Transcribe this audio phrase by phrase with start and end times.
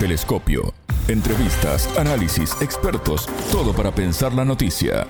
[0.00, 0.72] Telescopio.
[1.08, 5.06] Entrevistas, análisis, expertos, todo para pensar la noticia.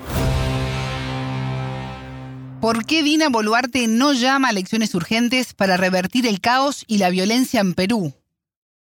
[2.59, 7.09] ¿Por qué Dina Boluarte no llama a elecciones urgentes para revertir el caos y la
[7.09, 8.11] violencia en Perú?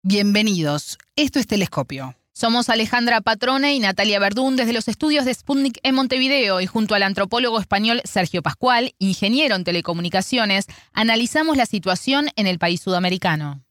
[0.02, 2.16] Bienvenidos, esto es Telescopio.
[2.34, 6.96] Somos Alejandra Patrone y Natalia Verdún desde los estudios de Sputnik en Montevideo y junto
[6.96, 13.62] al antropólogo español Sergio Pascual, ingeniero en telecomunicaciones, analizamos la situación en el país sudamericano.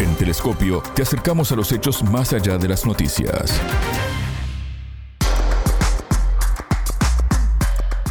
[0.00, 3.60] En Telescopio te acercamos a los hechos más allá de las noticias.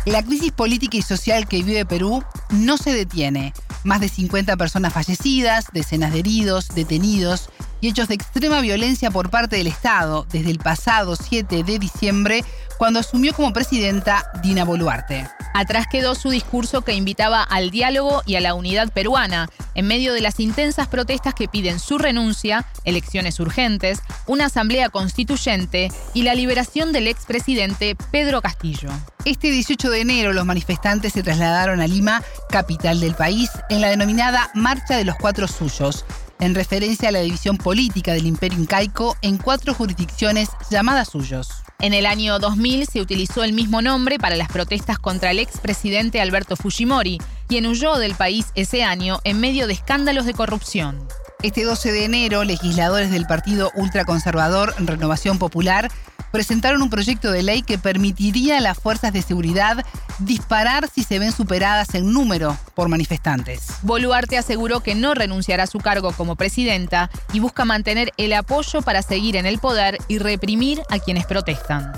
[0.06, 3.54] La crisis política y social que vive Perú no se detiene.
[3.84, 7.50] Más de 50 personas fallecidas, decenas de heridos, detenidos
[7.84, 12.46] y hechos de extrema violencia por parte del Estado desde el pasado 7 de diciembre,
[12.78, 15.28] cuando asumió como presidenta Dina Boluarte.
[15.54, 20.14] Atrás quedó su discurso que invitaba al diálogo y a la unidad peruana, en medio
[20.14, 26.36] de las intensas protestas que piden su renuncia, elecciones urgentes, una asamblea constituyente y la
[26.36, 28.92] liberación del expresidente Pedro Castillo.
[29.26, 33.90] Este 18 de enero los manifestantes se trasladaron a Lima, capital del país, en la
[33.90, 36.06] denominada Marcha de los Cuatro Suyos,
[36.44, 41.50] en referencia a la división política del imperio incaico en cuatro jurisdicciones llamadas suyos.
[41.80, 46.22] En el año 2000 se utilizó el mismo nombre para las protestas contra el expresidente
[46.22, 51.08] Alberto Fujimori, quien huyó del país ese año en medio de escándalos de corrupción.
[51.44, 55.92] Este 12 de enero, legisladores del partido ultraconservador Renovación Popular
[56.32, 59.86] presentaron un proyecto de ley que permitiría a las fuerzas de seguridad
[60.20, 63.80] disparar si se ven superadas en número por manifestantes.
[63.84, 68.82] Boluarte aseguró que no renunciará a su cargo como presidenta y busca mantener el apoyo
[68.82, 71.94] para seguir en el poder y reprimir a quienes protestan.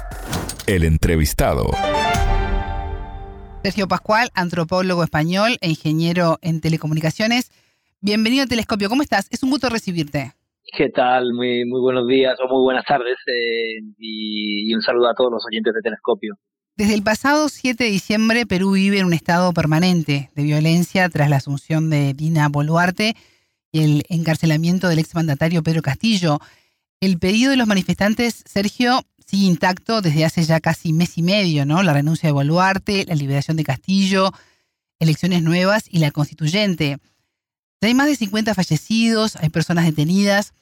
[0.68, 1.72] El entrevistado.
[3.64, 7.52] Sergio Pascual, antropólogo español e ingeniero en telecomunicaciones.
[8.00, 8.90] Bienvenido a Telescopio.
[8.90, 9.28] ¿Cómo estás?
[9.32, 10.34] Es un gusto recibirte.
[10.78, 11.34] ¿Qué tal?
[11.34, 15.44] Muy, muy buenos días o muy buenas tardes eh, y, un saludo a todos los
[15.46, 16.36] oyentes de Telescopio.
[16.78, 21.30] Desde el pasado 7 de diciembre, Perú vive en un estado permanente de violencia tras
[21.30, 23.16] la asunción de Dina Boluarte
[23.72, 26.42] y el encarcelamiento del exmandatario Pedro Castillo.
[27.00, 31.66] El pedido de los manifestantes, Sergio, sigue intacto desde hace ya casi mes y medio,
[31.66, 31.82] ¿no?
[31.82, 34.34] La renuncia de Boluarte, la liberación de Castillo,
[35.00, 36.98] elecciones nuevas y la constituyente.
[37.80, 40.54] hay más de 50 fallecidos, hay personas detenidas.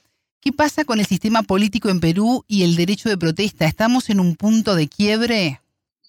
[0.42, 3.66] ¿Qué pasa con el sistema político en Perú y el derecho de protesta?
[3.66, 5.63] ¿Estamos en un punto de quiebre?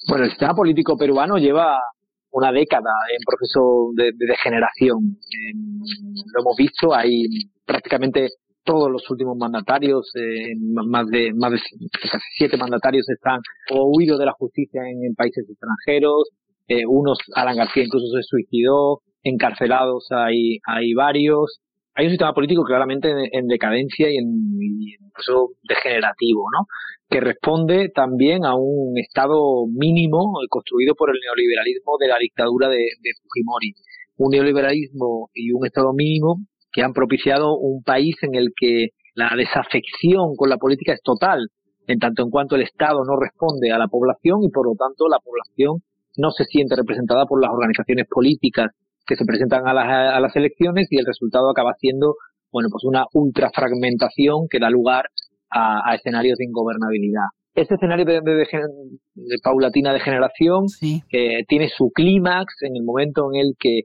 [0.07, 1.79] Bueno, el sistema político peruano lleva
[2.33, 5.17] una década en proceso de, degeneración.
[6.33, 7.25] lo hemos visto, hay
[7.65, 8.29] prácticamente
[8.65, 11.59] todos los últimos mandatarios, eh, más de más de
[12.11, 16.31] casi siete mandatarios están o huidos de la justicia en, países extranjeros,
[16.69, 21.61] eh, unos, Alan García incluso se suicidó, encarcelados hay, hay varios,
[21.95, 26.67] hay un sistema político claramente en, decadencia y en, proceso degenerativo, ¿no?
[27.09, 32.89] Que responde también a un estado mínimo construido por el neoliberalismo de la dictadura de,
[33.23, 33.75] Fujimori.
[34.17, 36.39] Un neoliberalismo y un estado mínimo
[36.73, 41.49] que han propiciado un país en el que la desafección con la política es total,
[41.87, 45.07] en tanto en cuanto el Estado no responde a la población y por lo tanto
[45.09, 45.83] la población
[46.17, 48.73] no se siente representada por las organizaciones políticas
[49.07, 52.17] que se presentan a las, a las elecciones y el resultado acaba siendo
[52.51, 55.07] bueno pues una ultrafragmentación que da lugar
[55.51, 57.27] a, escenarios de ingobernabilidad.
[57.55, 58.47] Este escenario de, de,
[59.15, 63.83] de paulatina degeneración eh, tiene su clímax en el momento en el que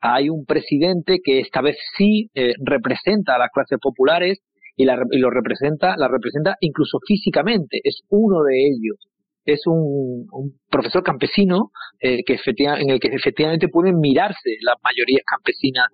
[0.00, 4.40] hay un presidente que esta vez sí eh, representa a las clases populares
[4.76, 8.98] y, la, y lo representa, la representa incluso físicamente, es uno de ellos
[9.46, 10.26] es un,
[10.70, 11.70] profesor campesino
[12.00, 15.86] eh, que en el que efectivamente pueden mirarse las mayorías campesinas,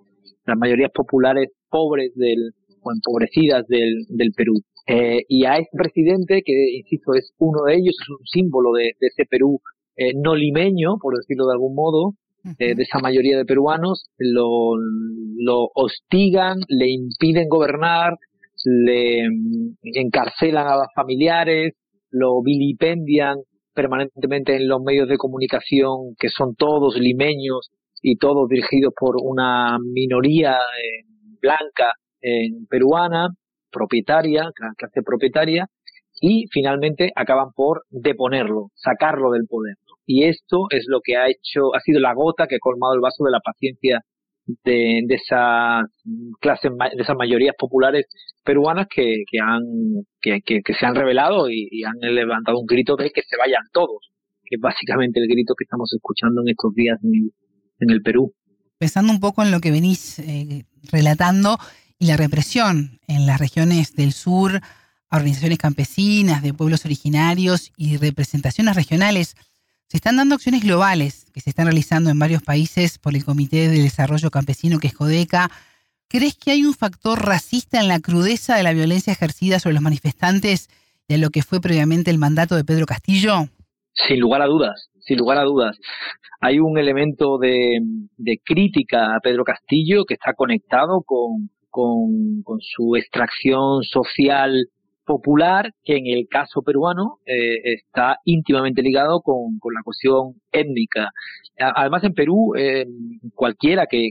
[0.46, 2.52] las mayorías populares pobres del,
[2.82, 4.54] o empobrecidas del, del Perú.
[4.88, 8.92] Eh, y a este presidente, que insisto es uno de ellos, es un símbolo de,
[9.00, 9.60] ese Perú
[9.96, 12.14] eh, no limeño, por decirlo de algún modo,
[12.58, 14.74] de esa mayoría de peruanos, lo,
[15.38, 18.16] lo hostigan, le impiden gobernar,
[18.64, 21.74] le mm, encarcelan a los familiares,
[22.10, 23.36] lo vilipendian
[23.74, 27.70] permanentemente en los medios de comunicación que son todos limeños
[28.02, 31.04] y todos dirigidos por una minoría eh,
[31.40, 33.28] blanca en peruana,
[33.70, 35.66] propietaria, clase propietaria,
[36.20, 39.76] y finalmente acaban por deponerlo, sacarlo del poder.
[40.06, 43.00] Y esto es lo que ha hecho, ha sido la gota que ha colmado el
[43.00, 44.02] vaso de la paciencia
[44.46, 45.84] de, esas
[46.40, 48.06] clases, de esas mayorías populares
[48.44, 49.62] peruanas que, que han,
[50.20, 54.10] que, que, se han revelado y, han levantado un grito de que se vayan todos,
[54.44, 58.32] que es básicamente el grito que estamos escuchando en estos días en, el Perú.
[58.78, 61.58] Pensando un poco en lo que venís eh, relatando
[61.98, 64.60] y la represión en las regiones del sur
[65.08, 69.36] a organizaciones campesinas, de pueblos originarios y representaciones regionales,
[69.92, 73.68] se están dando acciones globales que se están realizando en varios países por el Comité
[73.68, 75.50] de Desarrollo Campesino que es CODECA.
[76.08, 79.82] ¿Crees que hay un factor racista en la crudeza de la violencia ejercida sobre los
[79.82, 80.70] manifestantes
[81.08, 83.48] y en lo que fue previamente el mandato de Pedro Castillo?
[83.92, 85.76] Sin lugar a dudas, sin lugar a dudas.
[86.40, 87.78] Hay un elemento de,
[88.46, 94.70] crítica a Pedro Castillo que está conectado con, con su extracción social
[95.04, 101.10] popular que en el caso peruano eh, está íntimamente ligado con, la cuestión étnica.
[101.58, 102.86] Además, en Perú, eh,
[103.34, 104.10] cualquiera que,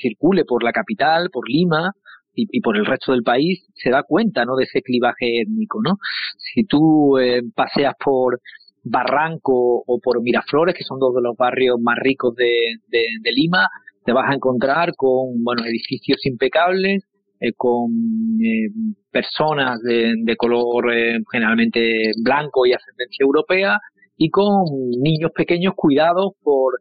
[0.00, 1.92] circule por la capital, por Lima,
[2.32, 5.96] y, por el resto del país se da cuenta no de ese clivaje étnico no
[6.38, 8.40] si tú eh, paseas por
[8.84, 12.54] Barranco o por Miraflores que son dos de los barrios más ricos de,
[12.88, 13.66] de Lima
[14.04, 17.09] te vas a encontrar con bueno edificios impecables
[17.40, 17.90] eh, con
[18.38, 18.68] eh,
[19.10, 23.78] personas de, color eh, generalmente blanco y ascendencia europea
[24.16, 24.64] y con
[25.00, 26.80] niños pequeños cuidados por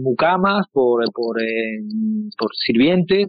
[0.00, 1.36] mucamas, por, por,
[2.38, 3.26] por sirvientes,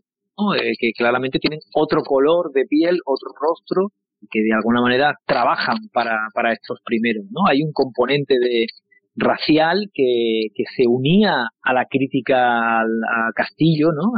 [0.80, 3.92] que claramente tienen otro color de piel, otro rostro,
[4.32, 7.26] que de alguna manera trabajan para, para estos primeros.
[7.30, 7.46] ¿no?
[7.46, 8.68] Hay un componente de,
[9.16, 14.12] racial que, que se unía a la crítica a Castillo, ¿no?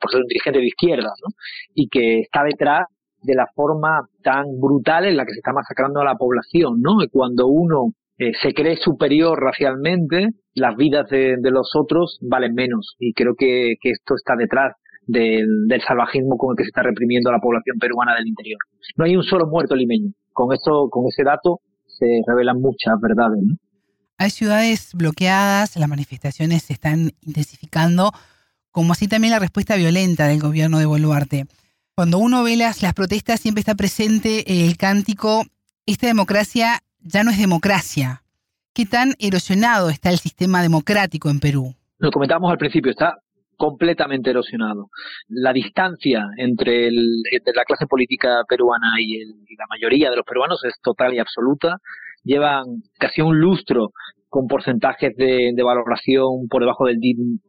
[0.00, 1.34] por ser un dirigente de izquierda, ¿no?
[1.74, 2.86] Y que está detrás
[3.22, 6.98] de la forma tan brutal en la que se está masacrando a la población, ¿no?
[7.10, 12.96] Cuando uno eh, se cree superior racialmente, las vidas de, los otros valen menos.
[12.98, 14.74] Y creo que, que esto está detrás
[15.06, 18.58] del, del, salvajismo con el que se está reprimiendo a la población peruana del interior.
[18.96, 20.12] No hay un solo muerto limeño.
[20.32, 23.56] Con eso, con ese dato se revelan muchas verdades, ¿no?
[24.22, 28.12] Hay ciudades bloqueadas, las manifestaciones se están intensificando,
[28.70, 31.46] como así también la respuesta violenta del gobierno de Boluarte.
[31.96, 35.42] Cuando uno ve las, las protestas siempre está presente el cántico,
[35.86, 38.22] esta democracia ya no es democracia.
[38.72, 41.74] ¿Qué tan erosionado está el sistema democrático en Perú?
[41.98, 43.18] Lo comentábamos al principio, está
[43.56, 44.88] completamente erosionado.
[45.26, 50.74] La distancia entre, la clase política peruana y, y, la mayoría de los peruanos es
[50.80, 51.80] total y absoluta
[52.24, 52.64] llevan
[52.98, 53.90] casi un lustro
[54.32, 56.96] con porcentajes de, valoración por debajo del,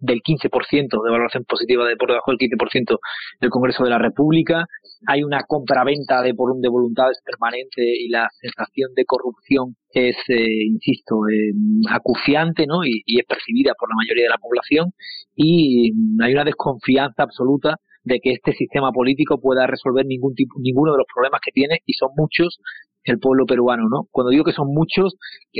[0.01, 0.49] del 15%,
[0.91, 2.99] de valoración positiva de por debajo del 15%
[3.39, 4.65] del Congreso de la República.
[5.07, 10.65] Hay una compraventa de, por, de voluntades permanente y la sensación de corrupción es, eh,
[10.67, 11.53] insisto, eh,
[11.89, 12.83] acuciante ¿no?
[12.83, 14.91] Y, y, es percibida por la mayoría de la población.
[15.37, 20.91] Y hay una desconfianza absoluta de que este sistema político pueda resolver ningún tipo, ninguno
[20.91, 22.59] de los problemas que tiene, y son muchos,
[23.03, 24.07] el pueblo peruano, ¿no?
[24.11, 25.15] Cuando digo que son muchos,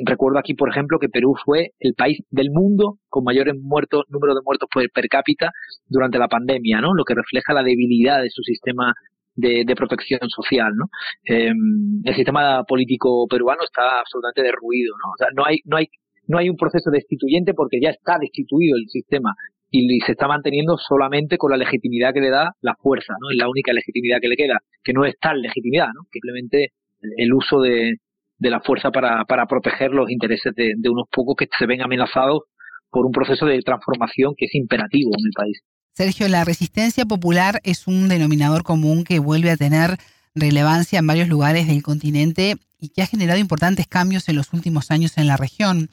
[0.06, 4.34] recuerdo aquí, por ejemplo, que Perú fue el país del mundo con mayores muertos, número
[4.34, 5.52] de muertos per, per cápita
[5.88, 6.94] durante la pandemia, ¿no?
[6.94, 8.94] Lo que refleja la debilidad de su sistema
[9.36, 10.86] de, protección social, ¿no?
[11.26, 15.12] Em, el sistema político peruano está absolutamente derruido, ¿no?
[15.12, 15.88] O sea, no hay, no hay,
[16.28, 19.34] no hay un proceso destituyente porque ya está destituido el sistema
[19.72, 23.32] y se está manteniendo solamente con la legitimidad que le da la fuerza, ¿no?
[23.32, 26.04] Es la única legitimidad que le queda, que no es tal legitimidad, ¿no?
[26.12, 26.74] Simplemente
[27.18, 27.96] el uso de,
[28.40, 32.42] la fuerza para, proteger los intereses de, unos pocos que se ven amenazados
[32.90, 35.62] por un proceso de transformación que es imperativo en el país.
[35.94, 39.98] Sergio, la resistencia popular es un denominador común que vuelve a tener
[40.36, 44.92] relevancia en varios lugares del continente y que ha generado importantes cambios en los últimos
[44.92, 45.90] años en la región.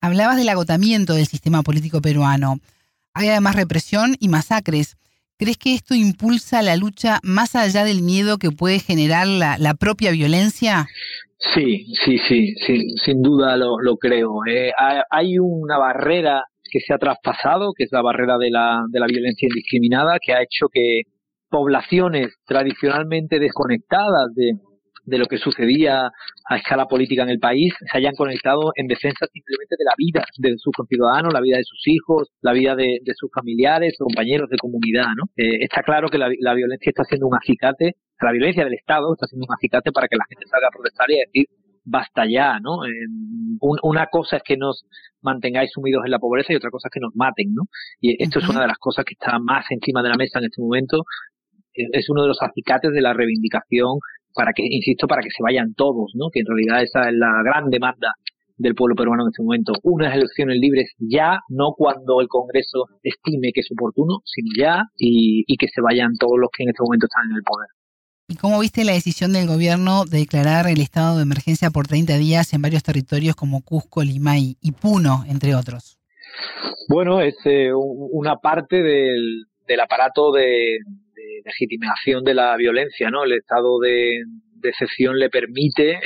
[0.00, 2.60] Hablabas del agotamiento del sistema político peruano.
[3.14, 4.96] Hay además represión y masacres.
[5.40, 10.10] ¿Crees que esto impulsa la lucha más allá del miedo que puede generar la, propia
[10.10, 10.86] violencia?
[11.54, 12.54] Sí, sí, sí,
[13.02, 14.44] sin duda lo, creo.
[14.46, 14.70] Eh,
[15.08, 19.06] hay una barrera que se ha traspasado, que es la barrera de la, de la
[19.06, 21.04] violencia indiscriminada, que ha hecho que
[21.48, 24.58] poblaciones tradicionalmente desconectadas de,
[25.10, 26.10] de lo que sucedía
[26.48, 30.24] a escala política en el país se hayan conectado en defensa simplemente de la vida
[30.38, 34.56] de sus conciudadanos, la vida de sus hijos, la vida de, sus familiares, compañeros de
[34.56, 35.08] comunidad.
[35.16, 35.24] ¿no?
[35.36, 39.26] Eh, está claro que la, violencia está siendo un acicate, la violencia del Estado está
[39.26, 41.46] siendo un acicate para que la gente salga a protestar y a decir
[41.82, 42.78] basta ya, ¿no?
[43.82, 44.84] una cosa es que nos
[45.22, 47.64] mantengáis sumidos en la pobreza y otra cosa es que nos maten, ¿no?
[48.00, 50.44] Y esto es una de las cosas que está más encima de la mesa en
[50.44, 51.04] este momento.
[51.74, 53.98] Es uno de los acicates de la reivindicación
[54.34, 56.30] para que, insisto, para que se vayan todos, ¿no?
[56.32, 58.14] Que en realidad esa es la gran demanda
[58.60, 59.72] del pueblo peruano en este momento.
[59.82, 65.44] Unas elecciones libres ya, no cuando el Congreso estime que es oportuno, sino ya, y,
[65.56, 67.68] que se vayan todos los que en este momento están en el poder.
[68.28, 72.16] ¿Y cómo viste la decisión del gobierno de declarar el estado de emergencia por 30
[72.18, 75.98] días en varios territorios como Cusco, Limay y Puno, entre otros?
[76.88, 79.46] Bueno, es eh, una parte del,
[79.82, 80.78] aparato de,
[81.44, 83.24] legitimación de la violencia, ¿no?
[83.24, 84.22] El estado de,
[84.62, 86.00] excepción le permite eh,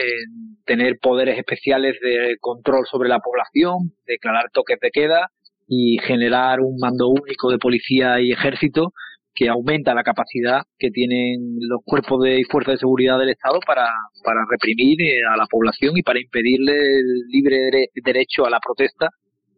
[0.65, 5.29] tener poderes especiales de control sobre la población, declarar toques de queda
[5.67, 8.93] y generar un mando único de policía y ejército
[9.35, 13.59] que aumenta la capacidad que tienen los cuerpos de y fuerzas de seguridad del Estado
[13.67, 13.91] para,
[14.23, 19.09] para reprimir eh, a la población y para impedirle el libre derecho a la protesta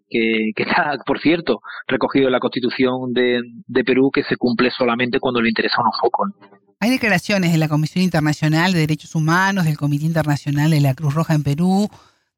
[0.09, 5.41] que, está, por cierto, recogido en la Constitución de, Perú, que se cumple solamente cuando
[5.41, 6.31] le interesa unos focos.
[6.81, 11.15] Hay declaraciones de la Comisión Internacional de Derechos Humanos, del Comité Internacional de la Cruz
[11.15, 11.89] Roja en Perú,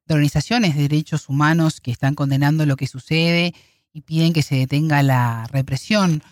[0.07, 3.53] de organizaciones de derechos humanos que están condenando lo que sucede
[3.93, 6.23] y piden que se detenga la represión.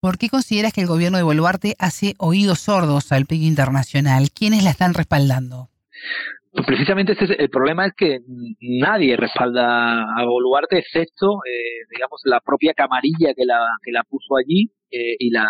[0.00, 4.30] ¿Por qué consideras que el gobierno de Boluarte hace oídos sordos al pleno internacional?
[4.30, 5.68] ¿Quiénes la están respaldando?
[6.52, 8.18] Pues precisamente el problema es que
[8.60, 14.36] nadie respalda a Boluarte excepto, eh, digamos, la propia camarilla que la, que la puso
[14.36, 15.46] allí eh, y las,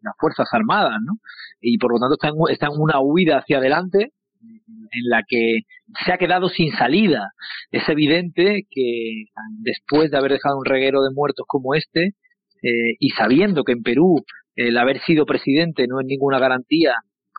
[0.00, 1.14] las Fuerzas Armadas, ¿no?
[1.60, 2.14] Y por lo tanto
[2.48, 5.62] está en, en una huida hacia adelante en la que
[6.04, 7.30] se ha quedado sin salida.
[7.72, 9.24] Es evidente que
[9.60, 12.10] después de haber dejado un reguero de muertos como este,
[12.62, 14.22] eh, y sabiendo que en Perú
[14.54, 16.94] el haber sido presidente no es ninguna garantía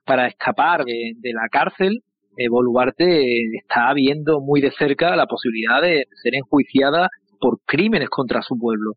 [0.06, 2.02] para escapar de la cárcel,
[2.38, 8.42] eh, Boluarte está viendo muy de cerca la posibilidad de ser enjuiciada por crímenes contra
[8.42, 8.94] su pueblo.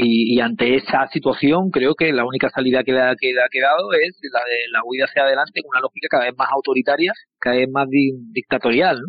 [0.00, 4.38] Y, ante esa situación, creo que la única salida que le, ha, quedado es la
[4.38, 7.88] de la huida hacia adelante con una lógica cada vez más autoritaria, cada vez más
[7.90, 9.00] dictatorial.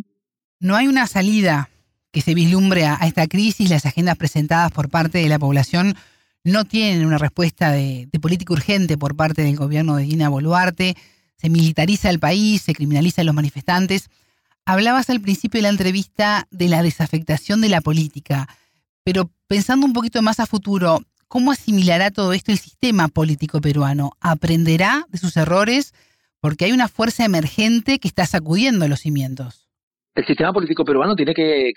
[0.60, 0.76] ¿no?
[0.76, 1.70] hay una salida
[2.12, 3.70] que se vislumbre a, esta crisis.
[3.70, 5.94] Las agendas presentadas por parte de la población
[6.44, 10.96] no tienen una respuesta de, de política urgente por parte del gobierno de Dina Boluarte
[11.40, 14.10] se militariza el país, se criminaliza a los manifestantes.
[14.66, 18.48] Hablabas al principio de la entrevista de la desafectación de la política,
[19.04, 24.12] pero pensando un poquito más a futuro, ¿cómo asimilará todo esto el sistema político peruano?
[24.20, 25.94] ¿Aprenderá de sus errores?
[26.42, 29.70] Porque hay una fuerza emergente que está sacudiendo los cimientos.
[30.16, 31.72] El sistema político peruano tiene que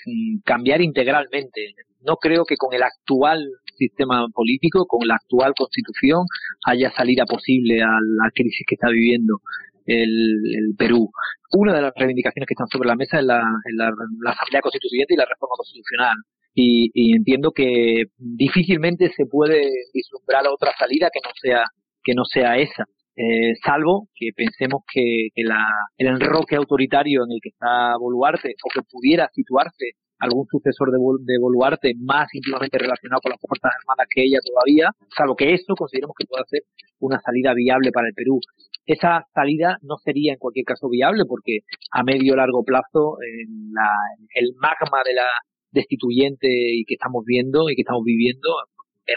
[0.44, 1.74] cambiar integralmente.
[2.00, 3.48] No creo que con el actual
[3.88, 6.24] sistema político, con la actual constitución,
[6.66, 9.40] haya salida posible a la crisis que está viviendo
[9.86, 11.10] el, Perú.
[11.52, 15.26] Una de las reivindicaciones que están sobre la mesa es la, Asamblea Constituyente y la
[15.26, 16.16] reforma constitucional.
[16.54, 21.64] Y, entiendo que difícilmente se puede vislumbrar otra salida que no sea
[22.04, 22.84] que no sea esa.
[23.14, 28.82] Eh, salvo que pensemos que, el enroque autoritario en el que está Boluarte o que
[28.90, 34.38] pudiera situarse algún sucesor de, Boluarte más íntimamente relacionado con las Fuerzas Armadas que ella
[34.38, 36.62] todavía, salvo que eso consideremos que pueda ser
[37.00, 38.38] una salida viable para el Perú.
[38.86, 41.60] Esa salida no sería en cualquier caso viable porque
[41.90, 45.26] a medio largo plazo el magma de la
[45.72, 48.48] destituyente y que estamos viendo y que estamos viviendo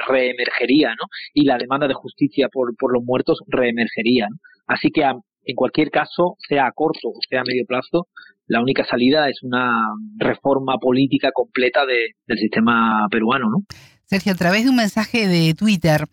[0.07, 1.05] reemergería, ¿no?
[1.33, 4.27] Y la demanda de justicia por, por los muertos reemergería.
[4.65, 8.07] Así que en cualquier caso, sea a corto o sea a medio plazo,
[8.47, 9.87] la única salida es una
[10.17, 13.57] reforma política completa del sistema peruano, ¿no?
[14.05, 16.05] Sergio, a través de un mensaje de Twitter,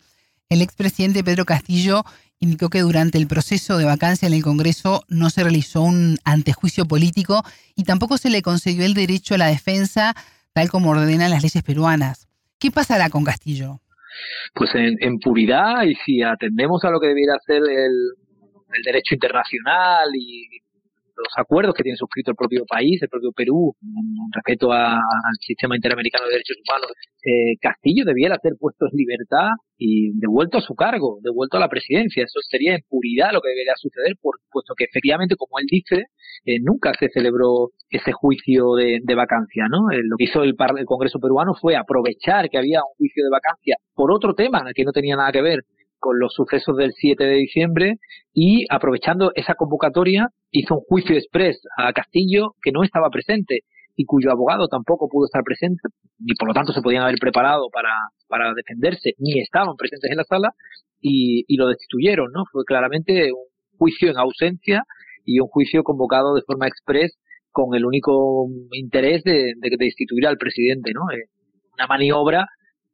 [0.49, 2.03] el expresidente Pedro Castillo
[2.39, 6.85] indicó que durante el proceso de vacancia en el Congreso no se realizó un antejuicio
[6.85, 7.43] político
[7.75, 10.15] y tampoco se le concedió el derecho a la defensa
[10.53, 12.27] tal como ordenan las leyes peruanas.
[12.59, 13.79] ¿Qué pasará con Castillo?
[14.53, 17.93] Pues en, puridad y si atendemos a lo que debiera ser el,
[18.73, 20.47] el derecho internacional y
[21.15, 23.75] los acuerdos que tiene suscrito el propio país, el propio Perú,
[24.33, 24.99] respecto al
[25.39, 26.91] sistema interamericano de derechos humanos,
[27.23, 31.69] eh, Castillo debiera ser puesto en libertad y devuelto a su cargo, devuelto a la
[31.69, 32.23] presidencia.
[32.23, 36.07] Eso sería en puridad lo que debería suceder, por, puesto que efectivamente, como él dice,
[36.45, 39.65] eh, nunca se celebró ese juicio de, vacancia.
[39.69, 39.91] ¿no?
[39.91, 43.29] Eh, lo que hizo el, el Congreso peruano fue aprovechar que había un juicio de
[43.29, 45.59] vacancia por otro tema que no tenía nada que ver
[46.03, 47.95] con los sucesos del 7 de diciembre
[48.33, 53.61] y aprovechando esa convocatoria hizo un juicio express a Castillo que no estaba presente
[53.95, 55.81] y cuyo abogado tampoco pudo estar presente
[56.19, 57.93] y por lo tanto se podían haber preparado para,
[58.27, 60.49] para defenderse ni estaban presentes en la sala
[60.99, 62.43] y, y lo destituyeron, ¿no?
[62.51, 64.83] Fue claramente un juicio en ausencia
[65.23, 67.17] y un juicio convocado de forma express
[67.49, 71.09] con el único interés de, de destituir al presidente, ¿no?
[71.15, 71.29] Eh,
[71.75, 72.45] una maniobra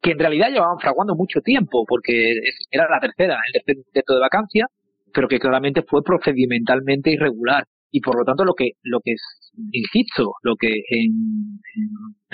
[0.02, 2.34] que en realidad llevaban fraguando mucho tiempo, porque
[2.72, 4.68] era la tercera, el tercer intento de vacancia,
[5.14, 7.66] pero que claramente fue procedimentalmente irregular.
[7.92, 9.16] Y por lo tanto, lo que, lo que
[9.72, 11.60] insisto, lo que en,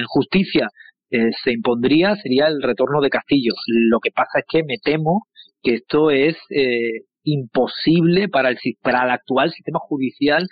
[0.08, 0.68] justicia
[1.10, 3.54] eh, se impondría sería el retorno de Castillo.
[3.68, 5.28] Lo que pasa es que me temo
[5.64, 10.46] que esto es eh, imposible para el, para el actual sistema judicial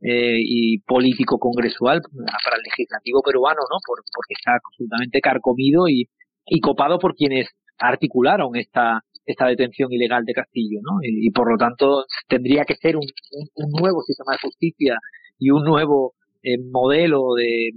[0.00, 2.00] eh, y político congresual,
[2.44, 3.78] para el legislativo peruano, ¿no?
[3.86, 6.08] porque está absolutamente carcomido y,
[6.46, 7.48] y copado por quienes
[7.78, 10.98] articularon esta, esta detención ilegal de Castillo, ¿no?
[11.02, 13.06] Y, por lo tanto tendría que ser un,
[13.80, 14.96] nuevo sistema de justicia
[15.38, 17.70] y un nuevo eh, modelo de,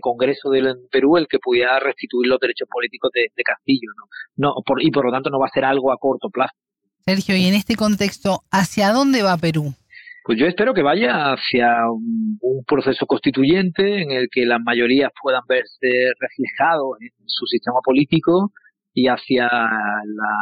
[0.00, 4.08] Congreso del Perú el que pudiera restituir los derechos políticos de, Castillo, ¿no?
[4.36, 6.52] no por, y por lo tanto no va a ser algo a corto plazo.
[7.06, 9.72] Sergio, y en este contexto, ¿hacia dónde va Perú?
[10.24, 15.42] Pues yo espero que vaya hacia un, proceso constituyente en el que las mayorías puedan
[15.46, 15.86] verse
[16.18, 18.50] reflejados en su sistema político
[18.94, 20.36] y hacia la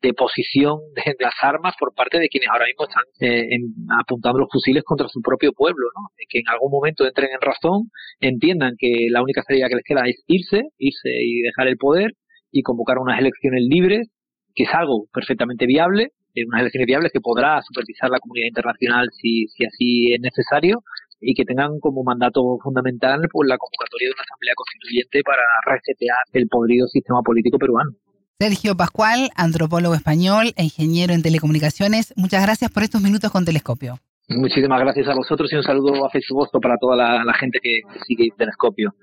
[0.00, 3.58] deposición de, las armas por parte de quienes ahora mismo están eh,
[3.98, 6.08] apuntando los fusiles contra su propio pueblo, ¿no?
[6.28, 7.90] que en algún momento entren en razón,
[8.20, 12.12] entiendan que la única salida que les queda es irse, irse y dejar el poder
[12.52, 14.08] y convocar unas elecciones libres,
[14.54, 16.10] que es algo perfectamente viable,
[16.46, 20.82] unas elecciones viables que podrá supervisar la comunidad internacional si, si así es necesario
[21.20, 26.18] y que tengan como mandato fundamental pues, la convocatoria de una asamblea constituyente para resetear
[26.32, 27.92] el podrido sistema político peruano.
[28.38, 33.98] Sergio Pascual, antropólogo español e ingeniero en telecomunicaciones, muchas gracias por estos minutos con Telescopio.
[34.28, 38.28] Muchísimas gracias a vosotros y un saludo afectuoso para toda la, la gente que sigue
[38.36, 38.94] Telescopio.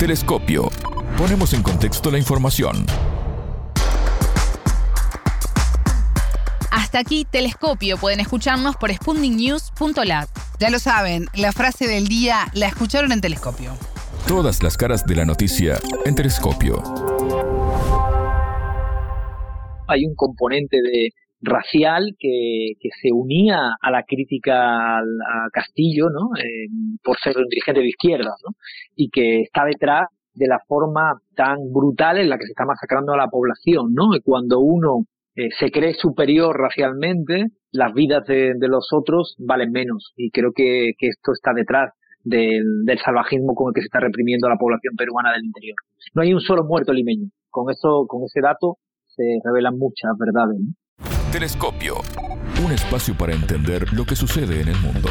[0.00, 0.68] Telescopio.
[1.16, 2.86] Ponemos en contexto la información.
[6.88, 7.98] Hasta aquí Telescopio.
[7.98, 10.26] Pueden escucharnos por spundingnews.lat.
[10.58, 13.72] Ya lo saben, la frase del día la escucharon en Telescopio.
[14.26, 15.76] Todas las caras de la noticia
[16.06, 16.82] en Telescopio.
[19.86, 21.10] Hay un componente de
[21.42, 25.02] racial que, se unía a la crítica a
[25.52, 26.30] Castillo, ¿no?
[26.38, 26.68] Eh,
[27.04, 28.54] por ser un dirigente de izquierda, ¿no?
[28.96, 33.12] Y que está detrás de la forma tan brutal en la que se está masacrando
[33.12, 34.14] a la población, ¿no?
[34.14, 35.04] Y cuando uno
[35.38, 40.12] eh, se cree superior racialmente, las vidas de, los otros valen menos.
[40.16, 41.92] Y creo que, esto está detrás
[42.24, 42.64] del,
[43.04, 45.76] salvajismo con el que se está reprimiendo a la población peruana del interior.
[46.14, 47.28] No hay un solo muerto limeño.
[47.50, 50.58] Con eso, con ese dato se revelan muchas verdades.
[51.30, 51.94] Telescopio,
[52.66, 55.10] un espacio para entender lo que sucede en el mundo.